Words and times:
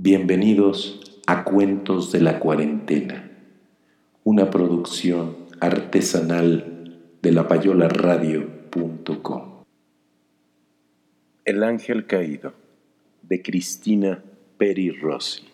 Bienvenidos 0.00 1.00
a 1.26 1.42
Cuentos 1.42 2.12
de 2.12 2.20
la 2.20 2.38
Cuarentena, 2.38 3.32
una 4.22 4.48
producción 4.48 5.38
artesanal 5.58 7.00
de 7.20 7.32
lapayolaradio.com. 7.32 9.64
El 11.44 11.64
ángel 11.64 12.06
caído 12.06 12.54
de 13.22 13.42
Cristina 13.42 14.22
Peri 14.56 14.92
Rossi. 14.92 15.48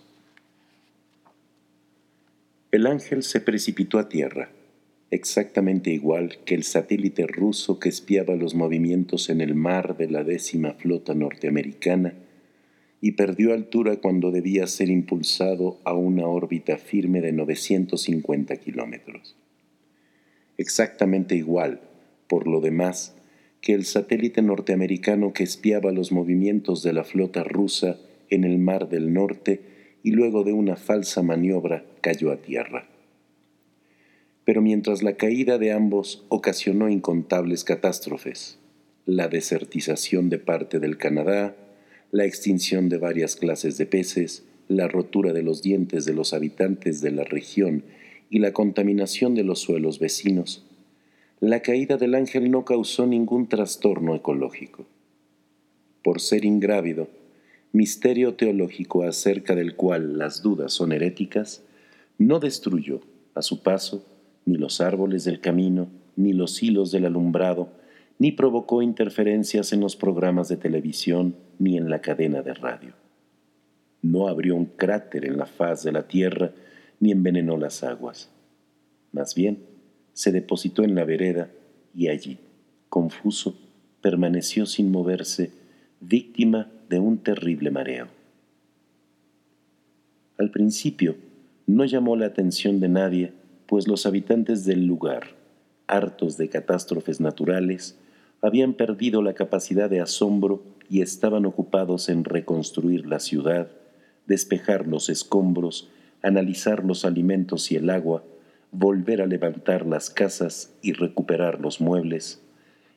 El 2.71 2.87
ángel 2.87 3.23
se 3.23 3.41
precipitó 3.41 3.99
a 3.99 4.11
tierra 4.11 4.51
exactamente 5.11 5.91
igual 5.91 6.41
que 6.45 6.55
el 6.55 6.65
satélite 6.65 7.27
ruso 7.27 7.79
que 7.79 7.89
espiaba 7.89 8.35
los 8.35 8.55
movimientos 8.55 9.31
en 9.31 9.41
el 9.41 9.55
mar 9.55 9.97
de 9.97 10.11
la 10.11 10.23
décima 10.23 10.75
flota 10.75 11.15
norteamericana 11.15 12.13
y 13.05 13.13
perdió 13.13 13.53
altura 13.53 13.97
cuando 13.97 14.31
debía 14.31 14.67
ser 14.67 14.89
impulsado 14.89 15.79
a 15.85 15.93
una 15.93 16.27
órbita 16.27 16.79
firme 16.79 17.21
de 17.21 17.33
950 17.33 18.57
kilómetros. 18.57 19.37
Exactamente 20.57 21.37
igual, 21.37 21.83
por 22.29 22.47
lo 22.47 22.63
demás, 22.63 23.15
que 23.61 23.75
el 23.75 23.85
satélite 23.85 24.41
norteamericano 24.41 25.35
que 25.35 25.43
espiaba 25.43 25.93
los 25.93 26.13
movimientos 26.13 26.83
de 26.83 26.95
la 26.95 27.05
flota 27.05 27.45
rusa 27.45 27.99
en 28.31 28.45
el 28.45 28.59
mar 28.59 28.89
del 28.89 29.13
norte 29.13 29.61
y 30.03 30.13
luego 30.13 30.43
de 30.43 30.55
una 30.55 30.77
falsa 30.77 31.21
maniobra 31.21 31.85
cayó 32.01 32.33
a 32.33 32.39
tierra 32.39 32.89
pero 34.45 34.61
mientras 34.61 35.03
la 35.03 35.15
caída 35.17 35.59
de 35.59 35.73
ambos 35.73 36.25
ocasionó 36.29 36.89
incontables 36.89 37.65
catástrofes, 37.65 38.59
la 39.07 39.29
desertización 39.29 40.29
de 40.29 40.39
parte 40.39 40.81
del 40.81 40.99
Canadá, 40.99 41.57
la 42.15 42.25
extinción 42.27 42.89
de 42.89 42.99
varias 42.99 43.35
clases 43.35 43.77
de 43.77 43.87
peces, 43.87 44.45
la 44.69 44.87
rotura 44.87 45.33
de 45.33 45.43
los 45.43 45.63
dientes 45.63 46.05
de 46.05 46.15
los 46.15 46.33
habitantes 46.33 47.01
de 47.01 47.11
la 47.11 47.25
región 47.25 47.83
y 48.31 48.39
la 48.39 48.53
contaminación 48.53 49.35
de 49.35 49.43
los 49.43 49.59
suelos 49.59 49.99
vecinos, 49.99 50.65
la 51.41 51.59
caída 51.59 51.97
del 51.97 52.15
ángel 52.15 52.53
no 52.53 52.65
causó 52.65 53.09
ningún 53.09 53.49
trastorno 53.49 54.15
ecológico. 54.15 54.87
Por 56.05 56.21
ser 56.21 56.45
ingrávido, 56.45 57.09
misterio 57.73 58.35
teológico 58.35 59.03
acerca 59.03 59.57
del 59.57 59.75
cual 59.75 60.17
las 60.17 60.41
dudas 60.41 60.73
son 60.73 60.93
heréticas, 60.93 61.65
no 62.17 62.39
destruyó, 62.39 63.01
a 63.35 63.43
su 63.43 63.65
paso, 63.65 64.07
ni 64.47 64.57
los 64.57 64.81
árboles 64.81 65.25
del 65.25 65.41
camino, 65.41 65.89
ni 66.15 66.33
los 66.33 66.63
hilos 66.63 66.93
del 66.93 67.07
alumbrado, 67.07 67.71
ni 68.19 68.33
provocó 68.33 68.83
interferencias 68.83 69.73
en 69.73 69.81
los 69.81 69.97
programas 69.97 70.49
de 70.49 70.57
televisión 70.57 71.37
ni 71.59 71.77
en 71.77 71.91
la 71.91 72.01
cadena 72.01 72.43
de 72.43 72.55
radio. 72.55 72.95
No 74.03 74.29
abrió 74.29 74.55
un 74.55 74.67
cráter 74.67 75.25
en 75.25 75.37
la 75.37 75.47
faz 75.47 75.83
de 75.83 75.93
la 75.93 76.07
tierra 76.07 76.53
ni 77.01 77.11
envenenó 77.13 77.57
las 77.57 77.83
aguas. 77.83 78.31
Más 79.13 79.35
bien, 79.35 79.65
se 80.13 80.33
depositó 80.33 80.85
en 80.85 80.95
la 80.95 81.05
vereda 81.05 81.51
y 81.95 82.09
allí, 82.09 82.39
confuso, 82.89 83.59
permaneció 84.01 84.67
sin 84.67 84.91
moverse, 84.91 85.51
víctima 86.01 86.71
de 86.89 86.99
un 86.99 87.19
terrible 87.19 87.71
mareo. 87.71 88.09
Al 90.39 90.51
principio, 90.51 91.17
no 91.67 91.85
llamó 91.85 92.17
la 92.17 92.27
atención 92.27 92.81
de 92.81 92.89
nadie 92.89 93.33
pues 93.67 93.89
los 93.89 94.07
habitantes 94.07 94.65
del 94.65 94.87
lugar, 94.87 95.29
hartos 95.87 96.37
de 96.37 96.49
catástrofes 96.49 97.21
naturales, 97.21 97.99
habían 98.45 98.75
perdido 98.75 99.23
la 99.23 99.33
capacidad 99.33 99.89
de 99.89 100.03
asombro 100.03 100.63
y 100.91 101.01
estaban 101.01 101.47
ocupados 101.47 102.11
en 102.11 102.25
reconstruir 102.25 103.07
la 103.07 103.19
ciudad, 103.19 103.71
despejar 104.27 104.87
los 104.87 105.09
escombros, 105.09 105.89
analizar 106.23 106.85
los 106.85 107.07
alimentos 107.07 107.73
y 107.73 107.77
el 107.77 107.89
agua, 107.89 108.23
volver 108.71 109.23
a 109.23 109.27
levantar 109.27 109.87
las 109.87 110.11
casas 110.11 110.75
y 110.83 110.93
recuperar 110.93 111.59
los 111.59 111.81
muebles, 111.81 112.43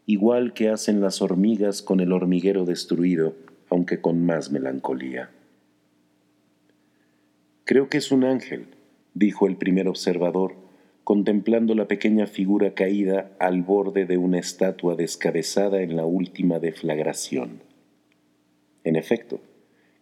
igual 0.06 0.52
que 0.52 0.68
hacen 0.68 1.00
las 1.00 1.22
hormigas 1.22 1.81
con 1.81 2.02
el 2.02 2.12
hormiguero 2.12 2.66
destruido, 2.66 3.34
aunque 3.69 4.02
con 4.02 4.25
más 4.25 4.52
melancolía. 4.52 5.29
Creo 7.64 7.88
que 7.88 8.00
es 8.00 8.12
un 8.12 8.25
ángel, 8.25 8.66
dijo 9.14 9.47
el 9.47 9.56
primer 9.56 9.88
observador, 9.88 10.66
contemplando 11.07 11.73
la 11.73 11.88
pequeña 11.88 12.28
figura 12.28 12.73
caída 12.73 13.31
al 13.40 13.62
borde 13.62 14.06
de 14.06 14.18
una 14.18 14.40
estatua 14.40 14.97
descabezada 14.97 15.81
en 15.81 15.95
la 15.95 16.03
última 16.03 16.59
deflagración. 16.59 17.62
En 18.84 18.97
efecto, 18.97 19.40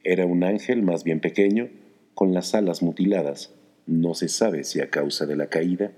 era 0.03 0.25
un 0.25 0.43
ángel 0.43 0.81
más 0.81 1.03
bien 1.03 1.19
pequeño, 1.19 1.69
con 2.15 2.33
las 2.33 2.55
alas 2.55 2.81
mutiladas, 2.81 3.53
no 3.85 4.15
se 4.15 4.29
sabe 4.29 4.63
si 4.63 4.81
a 4.81 4.89
causa 4.89 5.27
de 5.27 5.35
la 5.35 5.45
caída, 5.45 5.91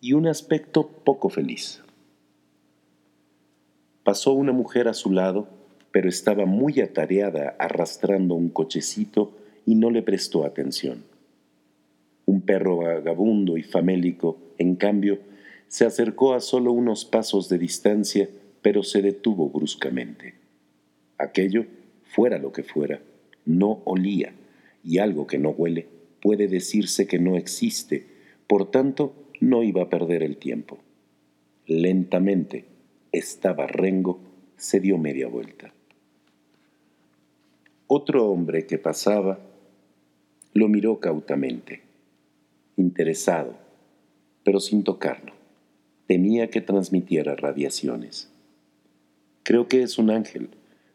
y 0.00 0.14
un 0.14 0.26
aspecto 0.26 0.88
poco 1.04 1.28
feliz. 1.28 1.84
Pasó 4.02 4.32
una 4.32 4.50
mujer 4.50 4.88
a 4.88 4.94
su 4.94 5.12
lado, 5.12 5.46
pero 5.92 6.08
estaba 6.08 6.44
muy 6.44 6.80
atareada 6.80 7.54
arrastrando 7.60 8.34
un 8.34 8.48
cochecito 8.48 9.30
y 9.64 9.76
no 9.76 9.92
le 9.92 10.02
prestó 10.02 10.44
atención. 10.44 11.04
Un 12.30 12.42
perro 12.42 12.76
vagabundo 12.76 13.56
y 13.56 13.64
famélico, 13.64 14.38
en 14.56 14.76
cambio, 14.76 15.18
se 15.66 15.84
acercó 15.84 16.32
a 16.32 16.38
solo 16.38 16.70
unos 16.70 17.04
pasos 17.04 17.48
de 17.48 17.58
distancia, 17.58 18.28
pero 18.62 18.84
se 18.84 19.02
detuvo 19.02 19.50
bruscamente. 19.50 20.34
Aquello, 21.18 21.66
fuera 22.04 22.38
lo 22.38 22.52
que 22.52 22.62
fuera, 22.62 23.02
no 23.44 23.82
olía, 23.84 24.32
y 24.84 24.98
algo 24.98 25.26
que 25.26 25.38
no 25.38 25.50
huele 25.50 25.88
puede 26.22 26.46
decirse 26.46 27.08
que 27.08 27.18
no 27.18 27.36
existe, 27.36 28.06
por 28.46 28.70
tanto, 28.70 29.12
no 29.40 29.64
iba 29.64 29.82
a 29.82 29.88
perder 29.88 30.22
el 30.22 30.36
tiempo. 30.36 30.78
Lentamente, 31.66 32.66
estaba 33.10 33.66
rengo, 33.66 34.20
se 34.56 34.78
dio 34.78 34.98
media 34.98 35.26
vuelta. 35.26 35.74
Otro 37.88 38.30
hombre 38.30 38.68
que 38.68 38.78
pasaba 38.78 39.40
lo 40.54 40.68
miró 40.68 41.00
cautamente 41.00 41.89
interesado, 42.80 43.54
pero 44.44 44.58
sin 44.58 44.82
tocarlo. 44.82 45.32
Temía 46.06 46.48
que 46.48 46.60
transmitiera 46.60 47.36
radiaciones. 47.36 48.30
Creo 49.42 49.68
que 49.68 49.82
es 49.82 49.98
un 49.98 50.10
ángel, 50.10 50.48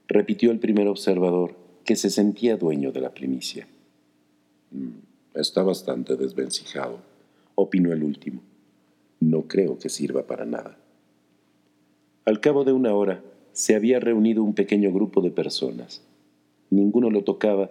repitió 0.08 0.52
el 0.52 0.60
primer 0.60 0.88
observador, 0.88 1.56
que 1.86 1.96
se 1.96 2.10
sentía 2.10 2.58
dueño 2.58 2.92
de 2.92 3.02
la 3.02 3.14
primicia. 3.14 3.68
Mm, 4.72 5.40
está 5.40 5.64
bastante 5.64 6.16
desvencijado, 6.16 7.00
opinó 7.54 7.94
el 7.94 8.04
último. 8.04 8.42
No 9.20 9.44
creo 9.44 9.78
que 9.78 9.90
sirva 9.90 10.28
para 10.28 10.46
nada. 10.46 10.78
Al 12.26 12.40
cabo 12.40 12.64
de 12.64 12.74
una 12.74 12.94
hora, 12.94 13.24
se 13.54 13.76
había 13.76 14.00
reunido 14.00 14.44
un 14.44 14.54
pequeño 14.54 14.92
grupo 14.92 15.22
de 15.22 15.32
personas. 15.32 16.02
Ninguno 16.70 17.10
lo 17.10 17.24
tocaba 17.24 17.70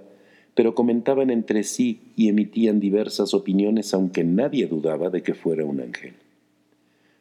pero 0.55 0.75
comentaban 0.75 1.31
entre 1.31 1.65
sí 1.65 2.13
y 2.17 2.29
emitían 2.29 2.81
diversas 2.81 3.35
opiniones 3.35 3.93
aunque 3.93 4.25
nadie 4.25 4.67
dudaba 4.67 5.11
de 5.11 5.23
que 5.23 5.35
fuera 5.35 5.65
un 5.65 5.81
ángel. 5.81 6.15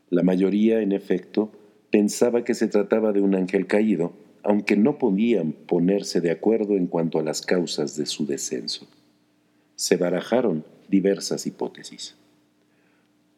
La 0.09 0.21
mayoría, 0.21 0.81
en 0.81 0.91
efecto, 0.91 1.51
pensaba 1.89 2.44
que 2.44 2.53
se 2.53 2.68
trataba 2.68 3.12
de 3.12 3.21
un 3.21 3.33
ángel 3.33 3.65
caído, 3.65 4.13
aunque 4.44 4.75
no 4.75 4.97
podían 4.97 5.53
ponerse 5.53 6.21
de 6.21 6.31
acuerdo 6.31 6.75
en 6.75 6.88
cuanto 6.88 7.19
a 7.19 7.24
las 7.24 7.41
causas 7.41 7.95
de 7.97 8.06
su 8.06 8.25
descenso. 8.25 8.88
Se 9.75 9.97
barajaron 9.97 10.65
diversas 10.88 11.47
hipótesis. 11.47 12.15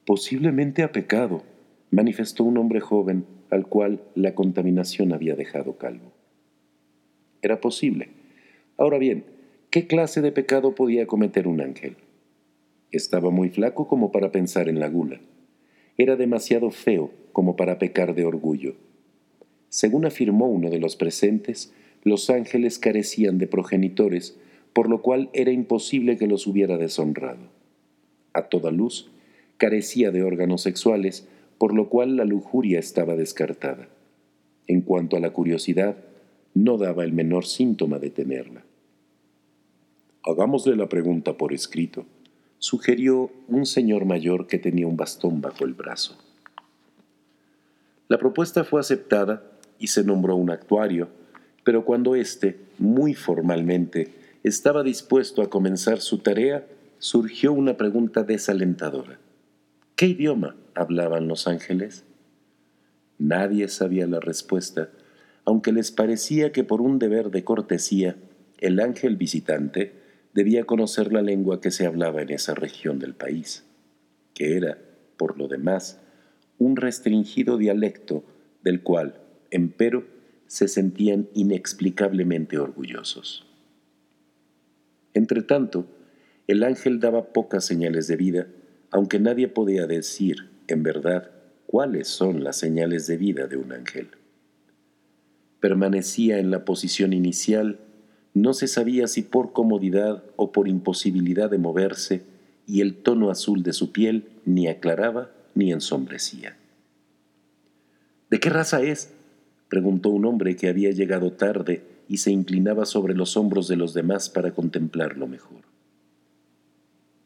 Posiblemente 0.05 0.83
ha 0.83 0.91
pecado, 0.91 1.43
manifestó 1.91 2.43
un 2.43 2.57
hombre 2.57 2.81
joven 2.81 3.25
al 3.49 3.67
cual 3.67 4.01
la 4.15 4.35
contaminación 4.35 5.13
había 5.13 5.35
dejado 5.35 5.77
calvo. 5.77 6.11
Era 7.41 7.61
posible. 7.61 8.09
Ahora 8.77 8.97
bien, 8.97 9.23
¿Qué 9.75 9.87
clase 9.87 10.21
de 10.21 10.31
pecado 10.31 10.73
podía 10.73 11.05
cometer 11.05 11.49
un 11.49 11.59
ángel? 11.59 11.97
Estaba 12.91 13.29
muy 13.29 13.49
flaco 13.49 13.89
como 13.89 14.09
para 14.09 14.31
pensar 14.31 14.69
en 14.69 14.79
la 14.79 14.87
gula. 14.87 15.19
Era 15.97 16.15
demasiado 16.15 16.71
feo 16.71 17.11
como 17.33 17.57
para 17.57 17.77
pecar 17.77 18.15
de 18.15 18.23
orgullo. 18.23 18.75
Según 19.67 20.05
afirmó 20.05 20.47
uno 20.47 20.69
de 20.69 20.79
los 20.79 20.95
presentes, 20.95 21.73
los 22.03 22.29
ángeles 22.29 22.79
carecían 22.79 23.37
de 23.37 23.47
progenitores, 23.47 24.39
por 24.71 24.89
lo 24.89 25.01
cual 25.01 25.29
era 25.33 25.51
imposible 25.51 26.17
que 26.17 26.27
los 26.27 26.47
hubiera 26.47 26.77
deshonrado. 26.77 27.49
A 28.31 28.43
toda 28.43 28.71
luz, 28.71 29.11
carecía 29.57 30.11
de 30.11 30.23
órganos 30.23 30.61
sexuales, 30.61 31.27
por 31.57 31.73
lo 31.73 31.89
cual 31.89 32.15
la 32.15 32.23
lujuria 32.23 32.79
estaba 32.79 33.17
descartada. 33.17 33.89
En 34.67 34.79
cuanto 34.79 35.17
a 35.17 35.19
la 35.19 35.31
curiosidad, 35.31 35.97
no 36.53 36.77
daba 36.77 37.03
el 37.03 37.11
menor 37.11 37.45
síntoma 37.45 37.99
de 37.99 38.09
tenerla. 38.09 38.63
Hagámosle 40.27 40.75
la 40.75 40.89
pregunta 40.89 41.37
por 41.37 41.53
escrito, 41.53 42.07
sugirió 42.57 43.31
un 43.47 43.67
señor 43.67 44.05
mayor 44.05 44.47
que 44.47 44.57
tenía 44.57 44.87
un 44.87 44.97
bastón 44.97 45.39
bajo 45.39 45.65
el 45.65 45.75
brazo. 45.75 46.17
La 48.07 48.17
propuesta 48.17 48.63
fue 48.63 48.79
aceptada 48.79 49.43
y 49.77 49.87
se 49.87 50.03
nombró 50.03 50.35
un 50.35 50.49
actuario, 50.49 51.09
pero 51.63 51.85
cuando 51.85 52.15
éste, 52.15 52.57
muy 52.79 53.13
formalmente, 53.13 54.15
estaba 54.43 54.81
dispuesto 54.81 55.43
a 55.43 55.49
comenzar 55.51 56.01
su 56.01 56.17
tarea, 56.17 56.65
surgió 56.97 57.53
una 57.53 57.77
pregunta 57.77 58.23
desalentadora. 58.23 59.19
¿Qué 59.95 60.07
idioma 60.07 60.55
hablaban 60.73 61.27
los 61.27 61.47
ángeles? 61.47 62.03
Nadie 63.19 63.67
sabía 63.67 64.07
la 64.07 64.19
respuesta, 64.19 64.89
aunque 65.45 65.71
les 65.71 65.91
parecía 65.91 66.51
que 66.51 66.63
por 66.63 66.81
un 66.81 66.97
deber 66.97 67.29
de 67.29 67.43
cortesía, 67.43 68.15
el 68.57 68.79
ángel 68.79 69.17
visitante 69.17 70.04
debía 70.35 70.65
conocer 70.65 71.13
la 71.13 71.21
lengua 71.21 71.61
que 71.61 71.71
se 71.71 71.85
hablaba 71.85 72.21
en 72.21 72.29
esa 72.29 72.53
región 72.53 72.99
del 72.99 73.15
país, 73.15 73.63
que 74.33 74.57
era, 74.57 74.77
por 75.15 75.37
lo 75.37 75.47
demás, 75.47 76.01
un 76.57 76.75
restringido 76.75 77.57
dialecto 77.57 78.25
del 78.61 78.83
cual, 78.83 79.15
empero, 79.49 80.05
se 80.47 80.67
sentían 80.67 81.29
inexplicablemente 81.33 82.59
orgullosos. 82.59 83.47
Entretanto, 85.13 85.87
el 86.47 86.63
ángel 86.63 86.99
daba 86.99 87.31
pocas 87.31 87.63
señales 87.65 88.07
de 88.07 88.17
vida, 88.17 88.47
aunque 88.91 89.21
nadie 89.21 89.47
podía 89.47 89.87
decir, 89.87 90.49
en 90.67 90.83
verdad, 90.83 91.31
cuáles 91.65 92.09
son 92.09 92.43
las 92.43 92.57
señales 92.57 93.07
de 93.07 93.15
vida 93.15 93.47
de 93.47 93.55
un 93.55 93.71
ángel. 93.71 94.09
Permanecía 95.61 96.39
en 96.39 96.51
la 96.51 96.65
posición 96.65 97.13
inicial, 97.13 97.79
no 98.35 98.53
se 98.53 98.67
sabía 98.67 99.07
si 99.07 99.23
por 99.23 99.53
comodidad 99.53 100.23
o 100.35 100.51
por 100.51 100.67
imposibilidad 100.67 101.49
de 101.49 101.57
moverse, 101.57 102.23
y 102.67 102.81
el 102.81 102.95
tono 102.95 103.31
azul 103.31 103.63
de 103.63 103.73
su 103.73 103.91
piel 103.91 104.25
ni 104.43 104.67
aclaraba 104.67 105.31
ni 105.55 105.71
ensombrecía. 105.71 106.57
¿De 108.29 108.39
qué 108.39 108.49
raza 108.49 108.81
es? 108.83 109.13
preguntó 109.69 110.09
un 110.09 110.25
hombre 110.25 110.57
que 110.57 110.67
había 110.67 110.91
llegado 110.91 111.31
tarde 111.31 111.83
y 112.09 112.17
se 112.17 112.31
inclinaba 112.31 112.85
sobre 112.85 113.15
los 113.15 113.37
hombros 113.37 113.69
de 113.69 113.77
los 113.77 113.93
demás 113.93 114.29
para 114.29 114.51
contemplarlo 114.51 115.27
mejor. 115.27 115.61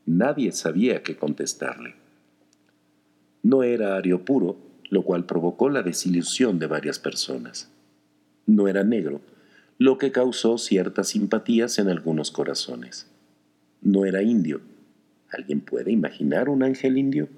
Nadie 0.05 0.51
sabía 0.51 1.01
qué 1.01 1.15
contestarle. 1.15 1.95
No 3.41 3.63
era 3.63 3.95
ario 3.95 4.25
puro, 4.25 4.57
lo 4.89 5.03
cual 5.03 5.25
provocó 5.25 5.69
la 5.69 5.81
desilusión 5.81 6.59
de 6.59 6.67
varias 6.67 6.99
personas. 6.99 7.71
No 8.45 8.67
era 8.67 8.83
negro, 8.83 9.21
lo 9.79 9.97
que 9.97 10.11
causó 10.11 10.57
ciertas 10.57 11.07
simpatías 11.07 11.79
en 11.79 11.87
algunos 11.87 12.31
corazones. 12.31 13.07
No 13.81 14.05
era 14.05 14.21
indio. 14.21 14.59
¿Alguien 15.31 15.61
puede 15.61 15.93
imaginar 15.93 16.49
un 16.49 16.63
ángel 16.63 16.97
indio? 16.97 17.29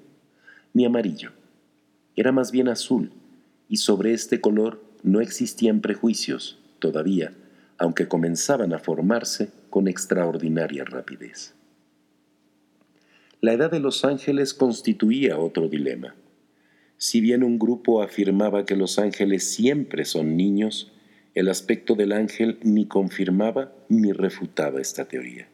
Ni 0.74 0.84
amarillo. 0.84 1.30
Era 2.16 2.32
más 2.32 2.50
bien 2.50 2.68
azul, 2.68 3.12
y 3.68 3.76
sobre 3.76 4.12
este 4.12 4.40
color 4.40 4.82
no 5.04 5.20
existían 5.20 5.80
prejuicios 5.80 6.58
todavía, 6.80 7.32
aunque 7.78 8.08
comenzaban 8.08 8.72
a 8.72 8.80
formarse 8.80 9.50
con 9.70 9.86
extraordinaria 9.86 10.84
rapidez. 10.84 11.54
La 13.40 13.52
edad 13.52 13.70
de 13.70 13.78
los 13.78 14.04
ángeles 14.04 14.52
constituía 14.52 15.38
otro 15.38 15.68
dilema. 15.68 16.16
Si 16.96 17.20
bien 17.20 17.44
un 17.44 17.60
grupo 17.60 18.02
afirmaba 18.02 18.66
que 18.66 18.74
los 18.74 18.98
ángeles 18.98 19.44
siempre 19.44 20.04
son 20.04 20.36
niños, 20.36 20.91
el 21.34 21.48
aspecto 21.48 21.94
del 21.94 22.12
ángel 22.12 22.58
ni 22.62 22.86
confirmaba 22.86 23.72
ni 23.88 24.12
refutaba 24.12 24.80
esta 24.80 25.06
teoría. 25.06 25.48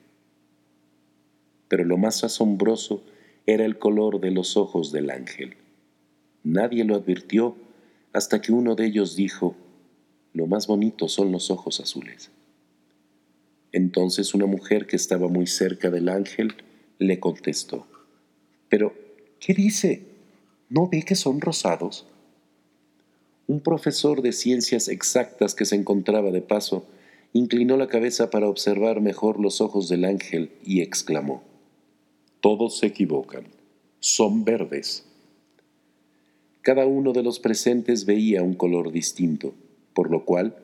Pero 1.69 1.85
lo 1.85 1.97
más 1.99 2.25
asombroso 2.25 3.05
era 3.47 3.65
el 3.65 3.79
color 3.79 4.21
de 4.21 4.31
los 4.31 4.57
ojos 4.57 4.93
del 4.93 5.11
ángel. 5.11 5.57
Nadie 6.43 6.85
lo 6.85 6.97
advirtió 6.97 7.57
hasta 8.13 8.41
que 8.41 8.53
uno 8.53 8.75
de 8.75 8.87
ellos 8.87 9.17
dijo, 9.17 9.55
lo 10.33 10.47
más 10.47 10.67
bonito 10.67 11.09
son 11.09 11.31
los 11.31 11.51
ojos 11.51 11.81
azules. 11.81 12.31
Entonces 13.71 14.35
una 14.35 14.47
mujer 14.47 14.87
que 14.87 14.97
estaba 14.97 15.29
muy 15.29 15.47
cerca 15.47 15.91
del 15.91 16.09
ángel 16.09 16.55
le 16.99 17.21
contestó, 17.21 17.87
Pero, 18.69 18.93
¿qué 19.39 19.55
dice? 19.55 20.03
¿No 20.69 20.89
ve 20.89 21.03
que 21.03 21.15
son 21.15 21.41
rosados? 21.41 22.07
Un 23.49 23.61
profesor 23.61 24.21
de 24.21 24.33
ciencias 24.33 24.89
exactas 24.89 25.55
que 25.55 25.65
se 25.65 25.75
encontraba 25.75 26.31
de 26.31 26.43
paso 26.43 26.87
inclinó 27.33 27.79
la 27.79 27.89
cabeza 27.89 28.29
para 28.29 28.47
observar 28.47 29.00
mejor 29.00 29.41
los 29.41 29.62
ojos 29.62 29.89
del 29.89 30.05
ángel 30.05 30.53
y 30.67 30.83
exclamó, 30.83 31.43
Todos 32.41 32.77
se 32.77 32.87
equivocan, 32.89 33.45
son 34.00 34.45
verdes. 34.45 35.06
Cada 36.61 36.85
uno 36.85 37.15
de 37.15 37.23
los 37.23 37.41
presentes 37.41 38.05
veía 38.05 38.43
un 38.43 38.53
color 38.53 38.93
distinto, 38.93 39.55
por 39.95 40.11
lo 40.11 40.27
cual 40.27 40.59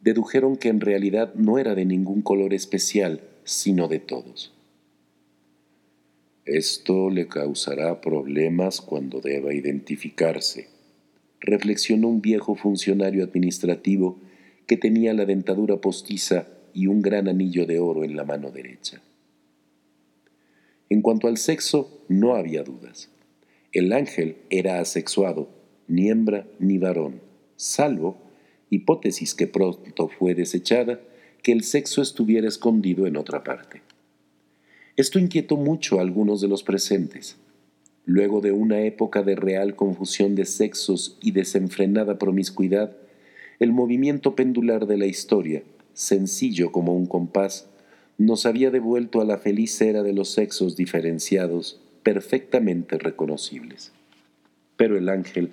dedujeron 0.00 0.56
que 0.56 0.68
en 0.68 0.80
realidad 0.80 1.34
no 1.34 1.58
era 1.58 1.74
de 1.74 1.86
ningún 1.86 2.22
color 2.22 2.54
especial, 2.54 3.20
sino 3.42 3.88
de 3.88 3.98
todos. 3.98 4.52
Esto 6.44 7.10
le 7.10 7.26
causará 7.26 8.00
problemas 8.00 8.80
cuando 8.80 9.20
deba 9.20 9.52
identificarse, 9.52 10.77
reflexionó 11.40 12.08
un 12.08 12.20
viejo 12.20 12.54
funcionario 12.54 13.24
administrativo 13.24 14.18
que 14.66 14.76
tenía 14.76 15.14
la 15.14 15.24
dentadura 15.24 15.80
postiza 15.80 16.48
y 16.74 16.86
un 16.86 17.02
gran 17.02 17.28
anillo 17.28 17.66
de 17.66 17.80
oro 17.80 18.04
en 18.04 18.16
la 18.16 18.24
mano 18.24 18.50
derecha. 18.50 19.02
En 20.90 21.02
cuanto 21.02 21.28
al 21.28 21.36
sexo, 21.36 22.02
no 22.08 22.34
había 22.34 22.62
dudas. 22.62 23.10
El 23.72 23.92
ángel 23.92 24.36
era 24.50 24.80
asexuado, 24.80 25.50
ni 25.86 26.08
hembra 26.08 26.46
ni 26.58 26.78
varón, 26.78 27.20
salvo, 27.56 28.16
hipótesis 28.70 29.34
que 29.34 29.46
pronto 29.46 30.08
fue 30.08 30.34
desechada, 30.34 31.00
que 31.42 31.52
el 31.52 31.62
sexo 31.62 32.02
estuviera 32.02 32.48
escondido 32.48 33.06
en 33.06 33.16
otra 33.16 33.44
parte. 33.44 33.82
Esto 34.96 35.18
inquietó 35.18 35.56
mucho 35.56 35.98
a 35.98 36.02
algunos 36.02 36.40
de 36.40 36.48
los 36.48 36.62
presentes. 36.62 37.36
Luego 38.08 38.40
de 38.40 38.52
una 38.52 38.80
época 38.80 39.22
de 39.22 39.36
real 39.36 39.76
confusión 39.76 40.34
de 40.34 40.46
sexos 40.46 41.18
y 41.20 41.32
desenfrenada 41.32 42.18
promiscuidad, 42.18 42.96
el 43.58 43.70
movimiento 43.70 44.34
pendular 44.34 44.86
de 44.86 44.96
la 44.96 45.04
historia, 45.04 45.62
sencillo 45.92 46.72
como 46.72 46.94
un 46.94 47.04
compás, 47.04 47.68
nos 48.16 48.46
había 48.46 48.70
devuelto 48.70 49.20
a 49.20 49.26
la 49.26 49.36
feliz 49.36 49.78
era 49.82 50.02
de 50.02 50.14
los 50.14 50.30
sexos 50.30 50.74
diferenciados, 50.74 51.82
perfectamente 52.02 52.96
reconocibles. 52.96 53.92
Pero 54.78 54.96
el 54.96 55.10
ángel 55.10 55.50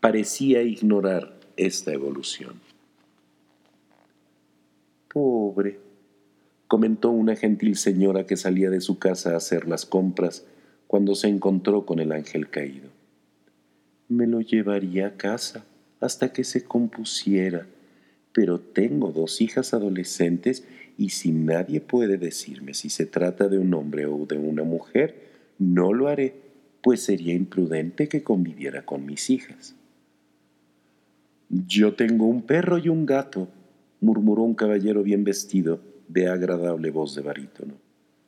parecía 0.00 0.62
ignorar 0.62 1.38
esta 1.56 1.92
evolución. 1.92 2.54
Pobre, 5.06 5.78
comentó 6.66 7.10
una 7.10 7.36
gentil 7.36 7.76
señora 7.76 8.26
que 8.26 8.36
salía 8.36 8.70
de 8.70 8.80
su 8.80 8.98
casa 8.98 9.34
a 9.34 9.36
hacer 9.36 9.68
las 9.68 9.86
compras 9.86 10.44
cuando 10.92 11.14
se 11.14 11.26
encontró 11.26 11.86
con 11.86 12.00
el 12.00 12.12
ángel 12.12 12.50
caído. 12.50 12.90
Me 14.08 14.26
lo 14.26 14.42
llevaría 14.42 15.06
a 15.06 15.16
casa 15.16 15.64
hasta 16.00 16.34
que 16.34 16.44
se 16.44 16.64
compusiera, 16.64 17.66
pero 18.34 18.60
tengo 18.60 19.10
dos 19.10 19.40
hijas 19.40 19.72
adolescentes 19.72 20.66
y 20.98 21.08
si 21.08 21.32
nadie 21.32 21.80
puede 21.80 22.18
decirme 22.18 22.74
si 22.74 22.90
se 22.90 23.06
trata 23.06 23.48
de 23.48 23.56
un 23.56 23.72
hombre 23.72 24.04
o 24.04 24.26
de 24.26 24.36
una 24.36 24.64
mujer, 24.64 25.30
no 25.58 25.94
lo 25.94 26.08
haré, 26.08 26.34
pues 26.82 27.00
sería 27.00 27.32
imprudente 27.32 28.06
que 28.10 28.22
conviviera 28.22 28.84
con 28.84 29.06
mis 29.06 29.30
hijas. 29.30 29.74
Yo 31.48 31.94
tengo 31.94 32.26
un 32.26 32.42
perro 32.42 32.76
y 32.76 32.90
un 32.90 33.06
gato, 33.06 33.48
murmuró 34.02 34.42
un 34.42 34.54
caballero 34.54 35.02
bien 35.02 35.24
vestido 35.24 35.80
de 36.08 36.28
agradable 36.28 36.90
voz 36.90 37.14
de 37.14 37.22
barítono. 37.22 37.76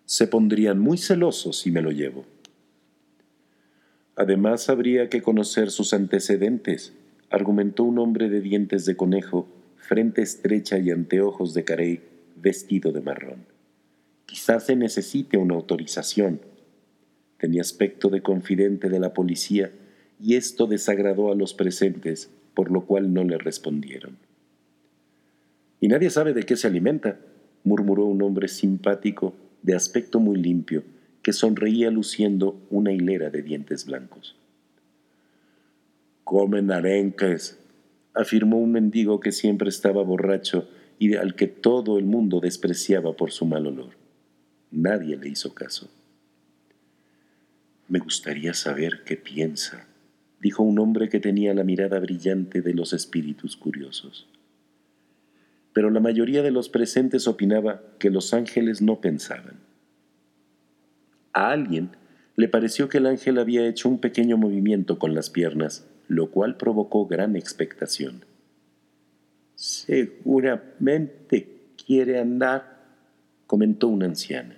Se 0.06 0.26
pondrían 0.26 0.78
muy 0.78 0.96
celosos 0.96 1.58
si 1.58 1.70
me 1.70 1.82
lo 1.82 1.90
llevo. 1.90 2.24
Además 4.16 4.68
habría 4.68 5.08
que 5.08 5.22
conocer 5.22 5.70
sus 5.70 5.92
antecedentes, 5.92 6.92
argumentó 7.30 7.82
un 7.82 7.98
hombre 7.98 8.28
de 8.28 8.40
dientes 8.40 8.86
de 8.86 8.96
conejo, 8.96 9.48
frente 9.76 10.22
estrecha 10.22 10.78
y 10.78 10.90
anteojos 10.90 11.52
de 11.52 11.64
carey, 11.64 12.00
vestido 12.36 12.92
de 12.92 13.00
marrón. 13.00 13.46
Quizás 14.26 14.66
se 14.66 14.76
necesite 14.76 15.36
una 15.36 15.54
autorización. 15.54 16.40
Tenía 17.38 17.62
aspecto 17.62 18.08
de 18.08 18.22
confidente 18.22 18.88
de 18.88 19.00
la 19.00 19.12
policía 19.12 19.72
y 20.20 20.36
esto 20.36 20.66
desagradó 20.66 21.32
a 21.32 21.34
los 21.34 21.54
presentes, 21.54 22.30
por 22.54 22.70
lo 22.70 22.86
cual 22.86 23.12
no 23.12 23.24
le 23.24 23.36
respondieron. 23.36 24.16
Y 25.80 25.88
nadie 25.88 26.08
sabe 26.08 26.32
de 26.32 26.44
qué 26.44 26.56
se 26.56 26.68
alimenta, 26.68 27.18
murmuró 27.64 28.04
un 28.04 28.22
hombre 28.22 28.48
simpático, 28.48 29.34
de 29.62 29.74
aspecto 29.74 30.20
muy 30.20 30.36
limpio, 30.36 30.84
que 31.24 31.32
sonreía 31.32 31.90
luciendo 31.90 32.60
una 32.68 32.92
hilera 32.92 33.30
de 33.30 33.42
dientes 33.42 33.86
blancos. 33.86 34.36
Comen 36.22 36.70
arenques, 36.70 37.58
afirmó 38.12 38.58
un 38.58 38.72
mendigo 38.72 39.20
que 39.20 39.32
siempre 39.32 39.70
estaba 39.70 40.02
borracho 40.02 40.68
y 40.98 41.16
al 41.16 41.34
que 41.34 41.46
todo 41.48 41.98
el 41.98 42.04
mundo 42.04 42.40
despreciaba 42.40 43.16
por 43.16 43.32
su 43.32 43.46
mal 43.46 43.66
olor. 43.66 43.92
Nadie 44.70 45.16
le 45.16 45.30
hizo 45.30 45.54
caso. 45.54 45.88
Me 47.88 48.00
gustaría 48.00 48.52
saber 48.52 49.02
qué 49.06 49.16
piensa, 49.16 49.86
dijo 50.42 50.62
un 50.62 50.78
hombre 50.78 51.08
que 51.08 51.20
tenía 51.20 51.54
la 51.54 51.64
mirada 51.64 52.00
brillante 52.00 52.60
de 52.60 52.74
los 52.74 52.92
espíritus 52.92 53.56
curiosos. 53.56 54.28
Pero 55.72 55.88
la 55.88 56.00
mayoría 56.00 56.42
de 56.42 56.50
los 56.50 56.68
presentes 56.68 57.26
opinaba 57.26 57.80
que 57.98 58.10
los 58.10 58.34
ángeles 58.34 58.82
no 58.82 59.00
pensaban. 59.00 59.63
A 61.34 61.50
alguien 61.50 61.90
le 62.36 62.48
pareció 62.48 62.88
que 62.88 62.98
el 62.98 63.06
ángel 63.06 63.38
había 63.38 63.66
hecho 63.66 63.88
un 63.88 63.98
pequeño 63.98 64.36
movimiento 64.38 64.98
con 64.98 65.14
las 65.14 65.30
piernas, 65.30 65.86
lo 66.08 66.30
cual 66.30 66.56
provocó 66.56 67.06
gran 67.06 67.36
expectación. 67.36 68.24
Seguramente 69.54 71.48
quiere 71.84 72.18
andar, 72.18 72.84
comentó 73.46 73.88
una 73.88 74.06
anciana. 74.06 74.56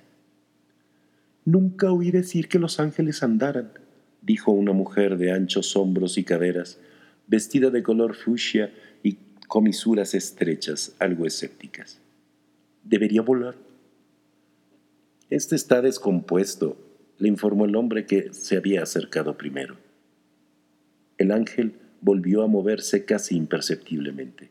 Nunca 1.45 1.93
oí 1.93 2.11
decir 2.11 2.49
que 2.49 2.59
los 2.59 2.81
ángeles 2.81 3.23
andaran, 3.23 3.73
dijo 4.23 4.53
una 4.53 4.73
mujer 4.73 5.17
de 5.17 5.33
anchos 5.33 5.77
hombros 5.77 6.19
y 6.19 6.25
caderas, 6.25 6.81
vestida 7.27 7.71
de 7.71 7.83
color 7.83 8.15
fucsia 8.15 8.73
y 9.03 9.19
comisuras 9.47 10.15
estrechas, 10.15 10.95
algo 10.99 11.27
escépticas. 11.27 12.01
Debería 12.83 13.23
volar. 13.23 13.66
Este 15.29 15.57
está 15.57 15.83
descompuesto, 15.83 16.77
le 17.19 17.27
informó 17.29 17.65
el 17.65 17.75
hombre 17.75 18.07
que 18.07 18.33
se 18.33 18.57
había 18.57 18.85
acercado 18.85 19.37
primero. 19.37 19.77
El 21.19 21.33
ángel 21.33 21.75
volvió 22.01 22.45
a 22.45 22.47
moverse 22.47 23.05
casi 23.05 23.37
imperceptiblemente. 23.37 24.51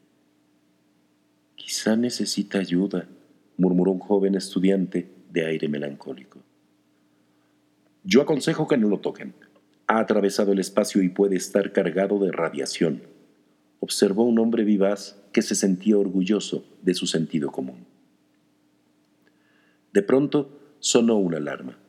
Quizá 1.56 1.96
necesita 1.96 2.60
ayuda, 2.60 3.08
murmuró 3.56 3.92
un 3.92 4.00
joven 4.00 4.36
estudiante 4.36 5.08
de 5.32 5.46
aire 5.46 5.70
melancólico. 5.70 6.40
Yo 8.04 8.22
aconsejo 8.22 8.68
que 8.68 8.78
no 8.78 8.90
lo 8.90 9.00
toquen. 9.00 9.34
Ha 9.88 10.00
atravesado 10.00 10.52
el 10.52 10.60
espacio 10.60 11.02
y 11.02 11.08
puede 11.08 11.38
estar 11.38 11.72
cargado 11.72 12.20
de 12.20 12.34
radiación, 12.34 13.04
observó 13.80 14.24
un 14.24 14.40
hombre 14.40 14.66
vivaz 14.66 15.22
que 15.32 15.42
se 15.42 15.56
sentía 15.56 15.98
orgulloso 15.98 16.66
de 16.82 16.96
su 16.96 17.08
sentido 17.08 17.52
común. 17.52 17.86
De 19.94 20.02
pronto 20.02 20.65
sonó 20.86 21.18
una 21.18 21.38
alarma. 21.38 21.80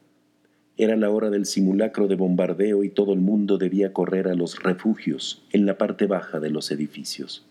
Era 0.78 0.96
la 0.96 1.10
hora 1.10 1.28
del 1.28 1.44
simulacro 1.44 2.08
de 2.08 2.14
bombardeo 2.14 2.82
y 2.82 2.88
todo 2.88 3.12
el 3.12 3.20
mundo 3.20 3.58
debía 3.58 3.92
correr 3.92 4.26
a 4.26 4.34
los 4.34 4.62
refugios 4.62 5.44
en 5.52 5.66
la 5.66 5.76
parte 5.76 6.06
baja 6.06 6.40
de 6.40 6.48
los 6.48 6.70
edificios. 6.70 7.44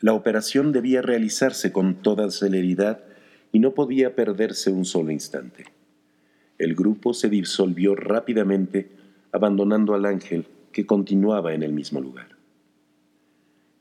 La 0.00 0.12
operación 0.12 0.70
debía 0.70 1.02
realizarse 1.02 1.72
con 1.72 1.96
toda 1.96 2.30
celeridad 2.30 3.00
y 3.50 3.58
no 3.58 3.74
podía 3.74 4.14
perderse 4.14 4.70
un 4.70 4.84
solo 4.84 5.10
instante. 5.10 5.64
El 6.56 6.76
grupo 6.76 7.14
se 7.14 7.28
disolvió 7.28 7.96
rápidamente, 7.96 8.92
abandonando 9.32 9.94
al 9.94 10.04
ángel 10.04 10.46
que 10.70 10.86
continuaba 10.86 11.52
en 11.52 11.64
el 11.64 11.72
mismo 11.72 12.00
lugar. 12.00 12.36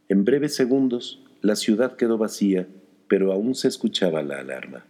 En 0.09 0.25
breves 0.25 0.55
segundos, 0.55 1.21
la 1.43 1.55
ciudad 1.55 1.95
quedó 1.97 2.17
vacía, 2.17 2.67
pero 3.07 3.31
aún 3.31 3.53
se 3.53 3.67
escuchaba 3.67 4.23
la 4.23 4.39
alarma. 4.39 4.85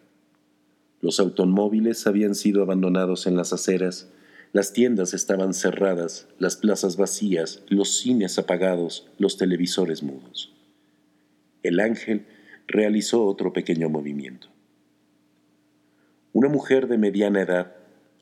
Los 1.01 1.19
automóviles 1.19 2.07
habían 2.07 2.35
sido 2.35 2.61
abandonados 2.61 3.27
en 3.27 3.35
las 3.35 3.53
aceras, 3.53 4.09
las 4.53 4.73
tiendas 4.73 5.13
estaban 5.13 5.53
cerradas, 5.53 6.27
las 6.39 6.55
plazas 6.55 6.97
vacías, 6.97 7.63
los 7.67 7.97
cines 7.97 8.39
apagados, 8.39 9.07
los 9.17 9.37
televisores 9.37 10.03
mudos 10.03 10.53
el 11.67 11.79
ángel 11.79 12.25
realizó 12.67 13.25
otro 13.25 13.53
pequeño 13.53 13.89
movimiento. 13.89 14.47
Una 16.33 16.49
mujer 16.49 16.87
de 16.87 16.97
mediana 16.97 17.41
edad, 17.41 17.75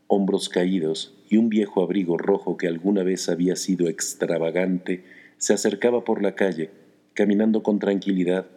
hombros 0.08 0.50
caídos 0.50 1.16
y 1.30 1.38
un 1.38 1.50
viejo 1.50 1.84
abrigo 1.84 2.18
rojo 2.18 2.58
que 2.58 2.68
alguna 2.68 3.04
vez 3.04 3.30
había 3.30 3.56
sido 3.56 3.88
extravagante, 3.88 5.04
se 5.38 5.54
acercaba 5.54 6.04
por 6.04 6.22
la 6.22 6.36
calle, 6.36 6.72
caminando 7.14 7.62
con 7.62 7.80
tranquilidad, 7.80 8.48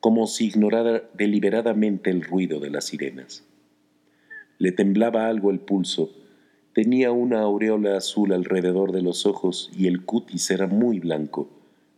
como 0.00 0.26
si 0.26 0.46
ignorara 0.46 1.08
deliberadamente 1.14 2.10
el 2.10 2.22
ruido 2.22 2.60
de 2.60 2.70
las 2.70 2.86
sirenas. 2.86 3.44
Le 4.58 4.72
temblaba 4.72 5.28
algo 5.28 5.50
el 5.50 5.60
pulso, 5.60 6.12
tenía 6.72 7.12
una 7.12 7.40
aureola 7.40 7.96
azul 7.96 8.32
alrededor 8.32 8.92
de 8.92 9.02
los 9.02 9.26
ojos 9.26 9.70
y 9.76 9.86
el 9.86 10.04
cutis 10.04 10.50
era 10.50 10.66
muy 10.66 10.98
blanco, 11.00 11.48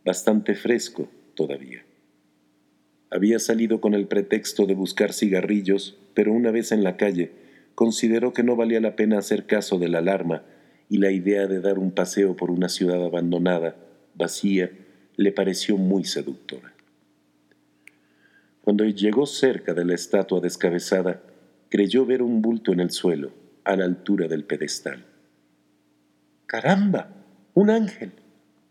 bastante 0.05 0.55
fresco 0.55 1.07
todavía. 1.35 1.83
Había 3.09 3.39
salido 3.39 3.81
con 3.81 3.93
el 3.93 4.07
pretexto 4.07 4.65
de 4.65 4.73
buscar 4.73 5.11
cigarrillos, 5.11 5.97
pero 6.13 6.31
una 6.31 6.51
vez 6.51 6.71
en 6.71 6.83
la 6.83 6.97
calle 6.97 7.31
consideró 7.75 8.31
que 8.31 8.43
no 8.43 8.55
valía 8.55 8.79
la 8.79 8.95
pena 8.95 9.17
hacer 9.17 9.45
caso 9.45 9.77
de 9.79 9.89
la 9.89 9.97
alarma 9.97 10.43
y 10.87 10.97
la 10.97 11.11
idea 11.11 11.47
de 11.47 11.61
dar 11.61 11.79
un 11.79 11.91
paseo 11.91 12.35
por 12.35 12.51
una 12.51 12.69
ciudad 12.69 13.03
abandonada, 13.03 13.75
vacía, 14.15 14.71
le 15.17 15.31
pareció 15.31 15.77
muy 15.77 16.03
seductora. 16.03 16.73
Cuando 18.61 18.85
llegó 18.85 19.25
cerca 19.25 19.73
de 19.73 19.85
la 19.85 19.95
estatua 19.95 20.39
descabezada, 20.39 21.21
creyó 21.71 22.05
ver 22.05 22.21
un 22.21 22.41
bulto 22.41 22.73
en 22.73 22.81
el 22.81 22.91
suelo, 22.91 23.31
a 23.63 23.77
la 23.77 23.85
altura 23.85 24.27
del 24.27 24.43
pedestal. 24.43 25.05
¡Caramba! 26.45 27.15
¡Un 27.53 27.69
ángel! 27.69 28.11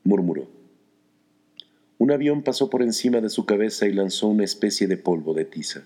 murmuró. 0.04 0.50
Un 1.97 2.12
avión 2.12 2.42
pasó 2.42 2.69
por 2.69 2.83
encima 2.83 3.23
de 3.23 3.30
su 3.30 3.47
cabeza 3.47 3.87
y 3.87 3.95
lanzó 3.95 4.28
una 4.28 4.45
especie 4.45 4.87
de 4.87 4.99
polvo 4.99 5.33
de 5.33 5.47
tiza. 5.47 5.85